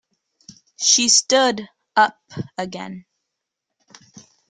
She 0.77 1.09
stood 1.09 1.69
up 1.95 2.19
again. 2.57 3.05